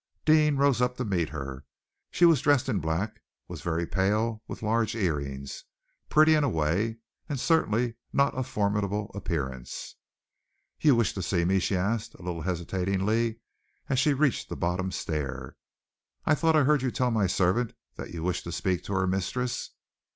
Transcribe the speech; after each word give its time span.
Deane 0.25 0.57
rose 0.57 0.81
up 0.81 0.97
to 0.97 1.05
meet 1.05 1.29
her. 1.29 1.63
She 2.09 2.25
was 2.25 2.41
dressed 2.41 2.67
in 2.67 2.79
black, 2.79 3.21
was 3.47 3.61
very 3.61 3.85
pale, 3.85 4.41
with 4.47 4.63
large 4.63 4.95
earrings, 4.95 5.63
pretty 6.09 6.33
in 6.33 6.43
a 6.43 6.49
way, 6.49 6.97
and 7.29 7.39
certainly 7.39 7.93
not 8.11 8.33
of 8.33 8.47
formidable 8.47 9.11
appearance. 9.13 9.97
"You 10.79 10.95
wished 10.95 11.13
to 11.13 11.21
see 11.21 11.45
me?" 11.45 11.59
she 11.59 11.75
asked, 11.75 12.15
a 12.15 12.23
little 12.23 12.41
hesitatingly, 12.41 13.41
as 13.89 13.99
she 13.99 14.15
reached 14.15 14.49
the 14.49 14.55
bottom 14.57 14.91
stair. 14.91 15.55
"I 16.25 16.33
thought 16.33 16.55
I 16.55 16.63
heard 16.63 16.81
you 16.81 16.89
tell 16.89 17.11
my 17.11 17.27
servant 17.27 17.75
that 17.97 18.09
you 18.09 18.23
wished 18.23 18.45
to 18.45 18.51
speak 18.51 18.83
to 18.85 18.93
her 18.93 19.05
mistress." 19.05 19.69